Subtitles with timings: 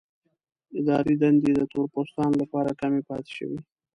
[0.79, 3.59] اداري دندې د تور پوستانو لپاره کمې پاتې شوې.